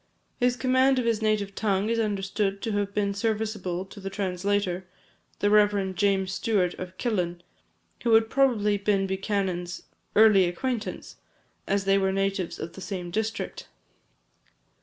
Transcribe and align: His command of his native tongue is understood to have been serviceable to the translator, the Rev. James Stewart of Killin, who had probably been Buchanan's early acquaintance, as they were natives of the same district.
His 0.39 0.55
command 0.55 0.97
of 0.97 1.05
his 1.05 1.21
native 1.21 1.53
tongue 1.53 1.87
is 1.91 1.99
understood 1.99 2.59
to 2.63 2.71
have 2.71 2.91
been 2.91 3.13
serviceable 3.13 3.85
to 3.85 3.99
the 3.99 4.09
translator, 4.09 4.87
the 5.41 5.51
Rev. 5.51 5.93
James 5.93 6.31
Stewart 6.33 6.73
of 6.79 6.97
Killin, 6.97 7.43
who 8.03 8.15
had 8.15 8.27
probably 8.27 8.77
been 8.79 9.05
Buchanan's 9.05 9.83
early 10.15 10.45
acquaintance, 10.45 11.17
as 11.67 11.85
they 11.85 11.99
were 11.99 12.11
natives 12.11 12.57
of 12.57 12.73
the 12.73 12.81
same 12.81 13.11
district. 13.11 13.67